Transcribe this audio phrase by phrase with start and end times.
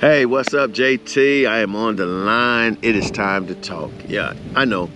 [0.00, 1.48] Hey, what's up, JT?
[1.48, 2.78] I am on the line.
[2.82, 3.90] It is time to talk.
[4.06, 4.90] Yeah, I know.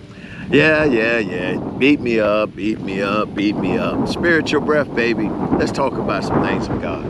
[0.51, 1.57] Yeah, yeah, yeah.
[1.79, 4.07] Beat me up, beat me up, beat me up.
[4.07, 5.29] Spiritual breath, baby.
[5.29, 7.07] Let's talk about some things of God.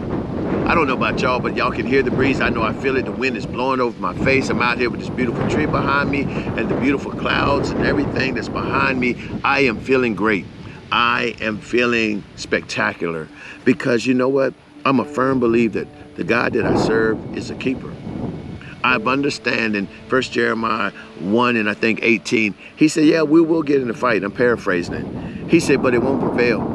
[0.67, 2.41] I don't know about y'all, but y'all can hear the breeze.
[2.41, 3.05] I know I feel it.
[3.05, 4.49] The wind is blowing over my face.
[4.49, 8.35] I'm out here with this beautiful tree behind me and the beautiful clouds and everything
[8.35, 9.17] that's behind me.
[9.45, 10.47] I am feeling great.
[10.93, 13.29] I am feeling spectacular
[13.65, 14.55] because you know what?
[14.85, 17.93] I'm a firm believer that the God that I serve is a keeper.
[18.83, 23.63] I've understand in First Jeremiah 1 and I think 18, he said, yeah, we will
[23.63, 24.25] get in a fight.
[24.25, 25.49] I'm paraphrasing it.
[25.49, 26.75] He said, but it won't prevail.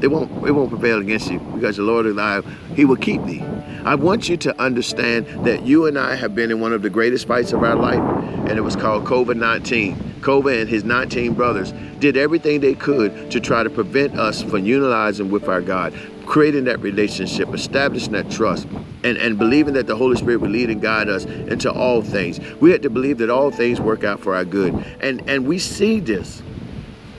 [0.00, 2.46] It won't, it won't prevail against you because the Lord is alive.
[2.74, 3.42] He will keep thee.
[3.84, 6.90] I want you to understand that you and I have been in one of the
[6.90, 8.00] greatest fights of our life,
[8.48, 9.96] and it was called COVID-19.
[10.20, 14.64] COVID and his 19 brothers did everything they could to try to prevent us from
[14.64, 15.92] utilizing with our God,
[16.26, 18.66] creating that relationship, establishing that trust,
[19.02, 22.40] and, and believing that the Holy Spirit would lead and guide us into all things.
[22.60, 24.74] We had to believe that all things work out for our good.
[25.00, 26.42] And, and we see this.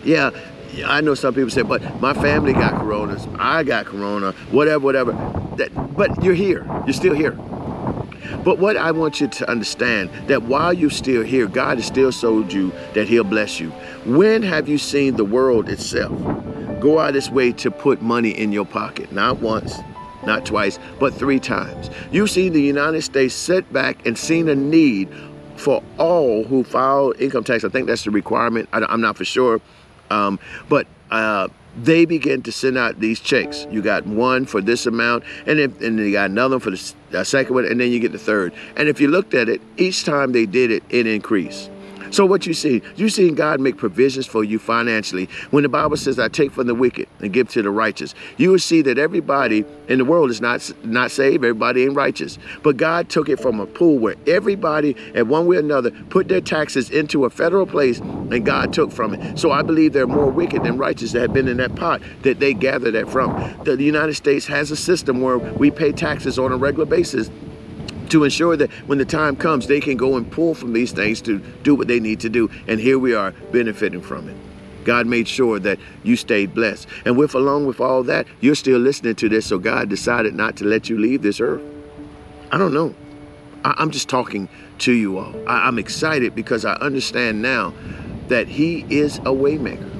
[0.03, 0.31] Yeah,
[0.85, 5.11] I know some people say, but my family got corona, I got corona, whatever, whatever.
[5.57, 7.37] That, but you're here, you're still here.
[8.43, 12.11] But what I want you to understand that while you're still here, God has still
[12.11, 13.69] showed you that he'll bless you.
[14.05, 16.11] When have you seen the world itself
[16.79, 19.11] go out this way to put money in your pocket?
[19.11, 19.79] Not once,
[20.25, 21.89] not twice, but three times.
[22.11, 25.09] You've seen the United States sit back and seen a need
[25.57, 27.63] for all who file income tax.
[27.63, 28.69] I think that's the requirement.
[28.73, 29.61] I, am not for sure.
[30.09, 31.47] Um, but uh,
[31.81, 33.67] they begin to send out these checks.
[33.69, 37.65] You got one for this amount, and and you got another for the second one,
[37.65, 38.53] and then you get the third.
[38.77, 41.69] And if you looked at it, each time they did it, it increased.
[42.15, 45.27] So what you see, you seen God make provisions for you financially.
[45.51, 48.51] When the Bible says, I take from the wicked and give to the righteous, you
[48.51, 52.39] will see that everybody in the world is not, not saved, everybody ain't righteous.
[52.63, 56.29] But God took it from a pool where everybody, at one way or another, put
[56.29, 59.37] their taxes into a federal place and God took from it.
[59.37, 62.01] So I believe there are more wicked than righteous that have been in that pot
[62.21, 63.33] that they gather that from.
[63.65, 67.29] The, the United States has a system where we pay taxes on a regular basis
[68.09, 71.21] to ensure that when the time comes, they can go and pull from these things
[71.21, 72.49] to do what they need to do.
[72.67, 74.35] And here we are benefiting from it.
[74.83, 76.87] God made sure that you stayed blessed.
[77.05, 80.55] And with along with all that, you're still listening to this, so God decided not
[80.57, 81.61] to let you leave this earth.
[82.51, 82.95] I don't know.
[83.63, 84.47] I, am just talking
[84.79, 85.33] to you all.
[85.49, 87.73] I, I'm excited because I understand now
[88.27, 89.91] that He is a waymaker.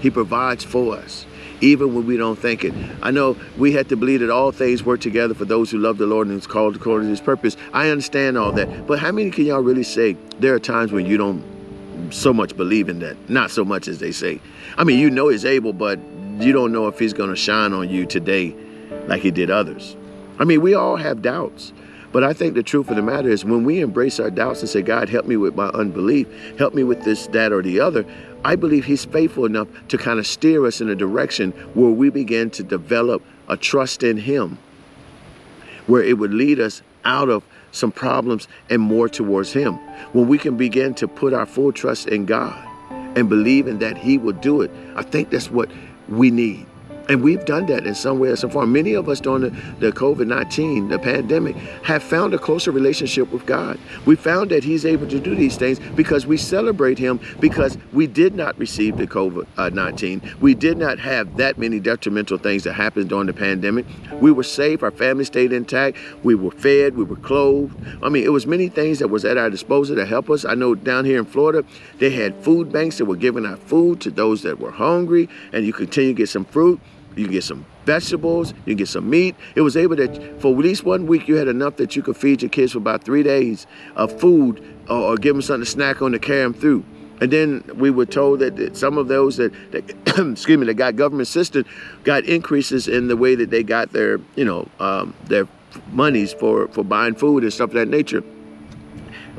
[0.00, 1.25] He provides for us
[1.60, 2.74] even when we don't think it.
[3.02, 5.98] I know we have to believe that all things work together for those who love
[5.98, 7.56] the Lord and is called according to his purpose.
[7.72, 8.86] I understand all that.
[8.86, 11.42] But how many can y'all really say there are times when you don't
[12.10, 13.16] so much believe in that?
[13.28, 14.40] Not so much as they say.
[14.76, 15.98] I mean, you know he's able, but
[16.38, 18.54] you don't know if he's going to shine on you today
[19.06, 19.96] like he did others.
[20.38, 21.72] I mean, we all have doubts.
[22.12, 24.68] But I think the truth of the matter is when we embrace our doubts and
[24.68, 26.26] say, God, help me with my unbelief,
[26.58, 28.04] help me with this, that, or the other,
[28.44, 32.10] I believe he's faithful enough to kind of steer us in a direction where we
[32.10, 34.58] begin to develop a trust in him,
[35.86, 39.74] where it would lead us out of some problems and more towards him.
[40.12, 42.66] When we can begin to put our full trust in God
[43.16, 45.70] and believe in that he will do it, I think that's what
[46.08, 46.66] we need.
[47.08, 48.72] And we've done that in some way or some form.
[48.72, 53.46] Many of us during the, the COVID-19, the pandemic, have found a closer relationship with
[53.46, 53.78] God.
[54.04, 58.06] We found that he's able to do these things because we celebrate him because we
[58.06, 60.40] did not receive the COVID-19.
[60.40, 63.86] We did not have that many detrimental things that happened during the pandemic.
[64.20, 67.74] We were safe, our family stayed intact, we were fed, we were clothed.
[68.02, 70.44] I mean, it was many things that was at our disposal to help us.
[70.44, 71.64] I know down here in Florida,
[71.98, 75.64] they had food banks that were giving out food to those that were hungry and
[75.64, 76.80] you continue to get some fruit.
[77.16, 79.34] You can get some vegetables, you can get some meat.
[79.54, 82.16] It was able that for at least one week you had enough that you could
[82.16, 83.66] feed your kids for about three days
[83.96, 86.84] of food or, or give them something to snack on to carry them through.
[87.20, 89.88] And then we were told that some of those that, that
[90.32, 91.66] excuse me, that got government assistance
[92.04, 95.48] got increases in the way that they got their, you know, um, their
[95.92, 98.22] monies for, for buying food and stuff of that nature.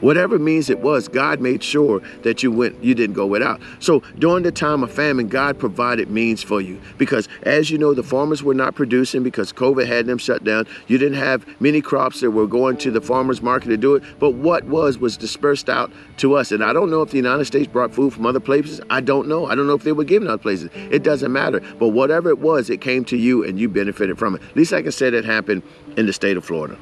[0.01, 3.61] Whatever means it was, God made sure that you went, you didn't go without.
[3.79, 6.79] So during the time of famine, God provided means for you.
[6.97, 10.67] Because as you know, the farmers were not producing because COVID had them shut down.
[10.87, 14.03] You didn't have many crops that were going to the farmers market to do it.
[14.19, 16.51] But what was, was dispersed out to us.
[16.51, 18.81] And I don't know if the United States brought food from other places.
[18.89, 19.45] I don't know.
[19.45, 20.69] I don't know if they were given other places.
[20.73, 21.61] It doesn't matter.
[21.79, 24.41] But whatever it was, it came to you and you benefited from it.
[24.43, 25.63] At least I can say that happened
[25.95, 26.77] in the state of Florida.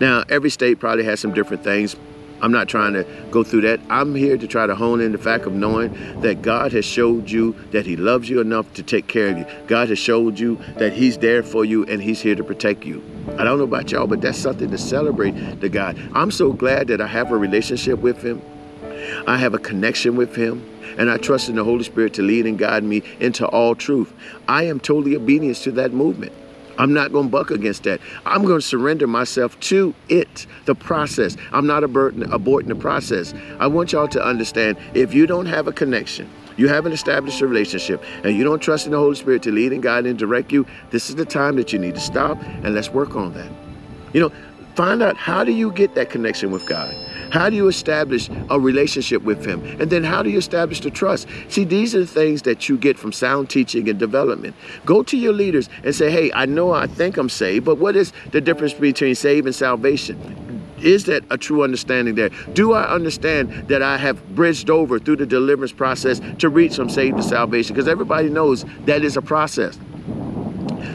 [0.00, 1.96] Now, every state probably has some different things
[2.40, 3.80] I'm not trying to go through that.
[3.88, 7.30] I'm here to try to hone in the fact of knowing that God has showed
[7.30, 9.46] you that He loves you enough to take care of you.
[9.66, 13.02] God has showed you that He's there for you and He's here to protect you.
[13.38, 15.98] I don't know about y'all, but that's something to celebrate to God.
[16.12, 18.42] I'm so glad that I have a relationship with Him.
[19.26, 20.64] I have a connection with Him
[20.98, 24.12] and I trust in the Holy Spirit to lead and guide me into all truth.
[24.48, 26.32] I am totally obedient to that movement.
[26.78, 28.00] I'm not going to buck against that.
[28.24, 31.36] I'm going to surrender myself to it, the process.
[31.52, 33.34] I'm not aborting, aborting the process.
[33.58, 37.46] I want y'all to understand if you don't have a connection, you haven't established a
[37.46, 40.52] relationship, and you don't trust in the Holy Spirit to lead and guide and direct
[40.52, 43.50] you, this is the time that you need to stop and let's work on that.
[44.12, 44.32] You know,
[44.74, 46.94] find out how do you get that connection with God?
[47.30, 49.64] How do you establish a relationship with Him?
[49.80, 51.28] And then how do you establish the trust?
[51.48, 54.54] See, these are the things that you get from sound teaching and development.
[54.84, 57.96] Go to your leaders and say, hey, I know I think I'm saved, but what
[57.96, 60.46] is the difference between saved and salvation?
[60.82, 62.28] Is that a true understanding there?
[62.52, 66.90] Do I understand that I have bridged over through the deliverance process to reach from
[66.90, 67.74] saved to salvation?
[67.74, 69.78] Because everybody knows that is a process.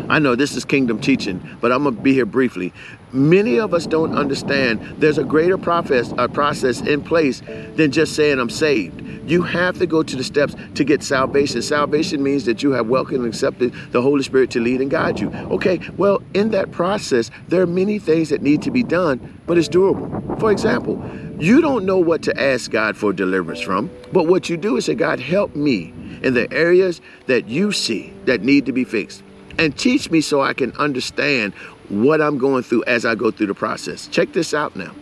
[0.10, 2.74] I know this is kingdom teaching, but I'm going to be here briefly.
[3.14, 7.42] Many of us don't understand there's a greater process, a process in place
[7.76, 9.02] than just saying I'm saved.
[9.30, 11.62] You have to go to the steps to get salvation.
[11.62, 15.20] Salvation means that you have welcomed and accepted the Holy Spirit to lead and guide
[15.20, 15.30] you.
[15.30, 19.58] Okay, well, in that process, there are many things that need to be done, but
[19.58, 20.40] it's doable.
[20.40, 21.04] For example,
[21.38, 24.86] you don't know what to ask God for deliverance from, but what you do is
[24.86, 25.94] say, God, help me
[26.24, 29.24] in the areas that you see that need to be fixed
[29.58, 31.54] and teach me so I can understand
[31.92, 34.08] what I'm going through as I go through the process.
[34.08, 34.94] Check this out now.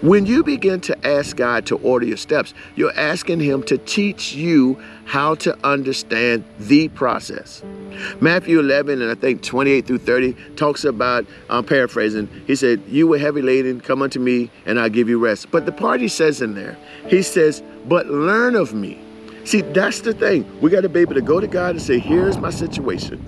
[0.00, 4.32] When you begin to ask God to order your steps, you're asking Him to teach
[4.32, 7.64] you how to understand the process.
[8.20, 13.08] Matthew 11 and I think 28 through 30 talks about, I'm paraphrasing, he said, You
[13.08, 15.50] were heavy laden, come unto me, and I'll give you rest.
[15.50, 16.76] But the part he says in there,
[17.08, 19.00] he says, But learn of me.
[19.44, 20.60] See, that's the thing.
[20.60, 23.24] We got to be able to go to God and say, Here's my situation.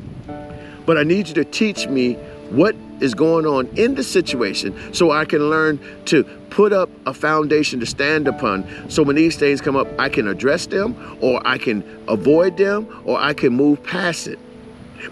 [0.87, 2.17] But I need you to teach me
[2.51, 7.15] what is going on in the situation so I can learn to put up a
[7.15, 8.91] foundation to stand upon.
[8.91, 13.03] So when these things come up, I can address them or I can avoid them
[13.05, 14.39] or I can move past it.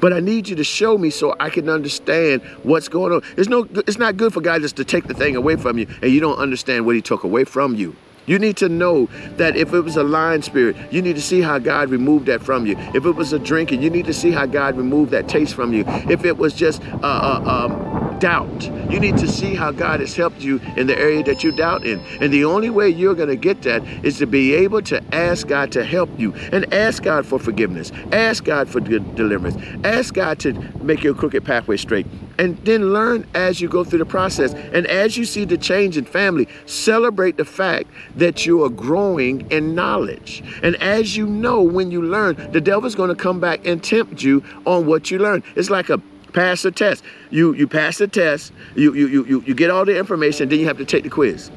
[0.00, 3.23] But I need you to show me so I can understand what's going on.
[3.37, 5.87] It's no it's not good for God just to take the thing away from you
[6.02, 7.96] and you don't understand what he took away from you.
[8.28, 9.08] You need to know
[9.38, 12.42] that if it was a lying spirit, you need to see how God removed that
[12.42, 12.76] from you.
[12.94, 15.72] If it was a drinking, you need to see how God removed that taste from
[15.72, 15.84] you.
[15.86, 20.14] If it was just uh, uh, um, doubt, you need to see how God has
[20.14, 22.00] helped you in the area that you doubt in.
[22.20, 25.46] And the only way you're going to get that is to be able to ask
[25.46, 27.92] God to help you and ask God for forgiveness.
[28.12, 29.56] Ask God for deliverance.
[29.84, 30.52] Ask God to
[30.82, 32.06] make your crooked pathway straight
[32.38, 34.55] and then learn as you go through the process.
[34.55, 39.50] And as you see the change in family, celebrate the fact that you are growing
[39.50, 40.43] in knowledge.
[40.62, 44.23] And as you know, when you learn, the devil's going to come back and tempt
[44.23, 45.43] you on what you learn.
[45.56, 45.99] It's like a
[46.32, 47.02] pass a test.
[47.31, 50.67] You you pass the test, you you you you get all the information, then you
[50.67, 51.50] have to take the quiz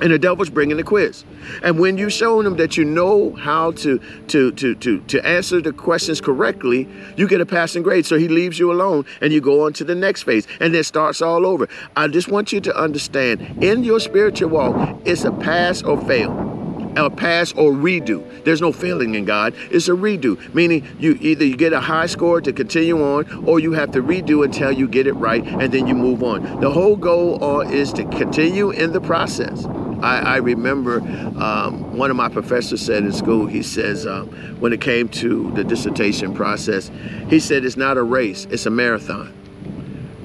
[0.00, 1.24] and the devil's bringing the quiz.
[1.62, 3.98] And when you show them that you know how to,
[4.28, 8.06] to, to, to, to answer the questions correctly, you get a passing grade.
[8.06, 10.84] So he leaves you alone and you go on to the next phase and then
[10.84, 11.68] starts all over.
[11.96, 16.56] I just want you to understand in your spiritual walk, it's a pass or fail
[16.96, 18.24] a pass or redo.
[18.44, 19.54] There's no failing in God.
[19.70, 23.60] It's a redo, meaning you either you get a high score to continue on, or
[23.60, 26.60] you have to redo until you get it right, and then you move on.
[26.60, 29.66] The whole goal uh, is to continue in the process.
[30.02, 31.00] I, I remember
[31.40, 34.28] um, one of my professors said in school, he says, um,
[34.60, 36.90] when it came to the dissertation process,
[37.28, 39.32] he said, it's not a race, it's a marathon.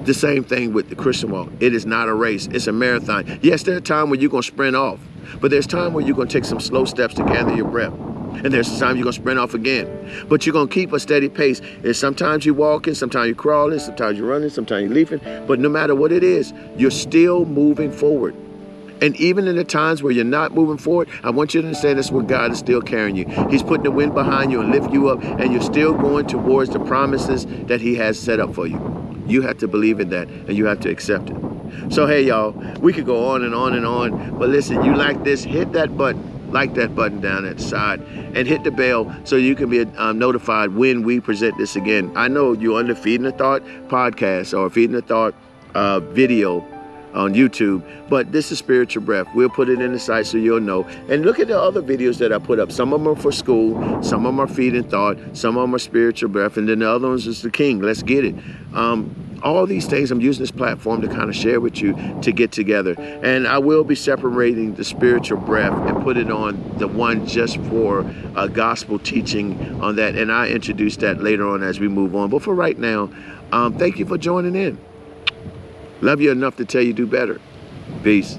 [0.04, 1.50] The same thing with the Christian walk.
[1.60, 3.38] It is not a race, it's a marathon.
[3.42, 5.00] Yes, there's a time when you're going to sprint off,
[5.40, 7.94] but there's time where you're going to take some slow steps to gather your breath.
[8.32, 10.24] And there's a time you're gonna sprint off again.
[10.28, 11.60] But you're gonna keep a steady pace.
[11.84, 15.20] And sometimes you're walking, sometimes you're crawling, sometimes you're running, sometimes you're leaping.
[15.46, 18.34] But no matter what it is, you're still moving forward.
[19.02, 21.98] And even in the times where you're not moving forward, I want you to understand
[21.98, 23.26] this where God is still carrying you.
[23.50, 26.70] He's putting the wind behind you and lift you up, and you're still going towards
[26.70, 29.24] the promises that He has set up for you.
[29.26, 31.36] You have to believe in that, and you have to accept it.
[31.92, 35.24] So, hey, y'all, we could go on and on and on, but listen, you like
[35.24, 37.98] this, hit that button like that button down at the side
[38.34, 42.12] and hit the bell so you can be um, notified when we present this again.
[42.14, 45.34] I know you're under Feeding the Thought podcast or Feeding the Thought
[45.74, 46.60] uh, video
[47.14, 47.82] on YouTube.
[48.08, 49.26] But this is Spiritual Breath.
[49.34, 50.84] We'll put it in the site so you'll know.
[51.08, 52.72] And look at the other videos that I put up.
[52.72, 55.74] Some of them are for school, some of them are feeding thought, some of them
[55.74, 57.80] are spiritual breath, and then the other ones is the King.
[57.80, 58.34] Let's get it.
[58.74, 60.10] Um, all these things.
[60.10, 62.94] I'm using this platform to kind of share with you to get together.
[62.98, 67.56] And I will be separating the spiritual breath and put it on the one just
[67.62, 70.14] for uh, gospel teaching on that.
[70.14, 72.30] And I introduce that later on as we move on.
[72.30, 73.10] But for right now,
[73.50, 74.78] um, thank you for joining in.
[76.02, 77.40] Love you enough to tell you do better.
[78.02, 78.36] Peace.